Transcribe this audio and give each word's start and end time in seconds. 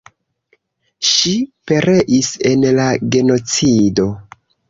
Ŝi 1.09 1.33
pereis 1.71 2.31
en 2.53 2.65
la 2.79 2.87
genocido. 3.17 4.09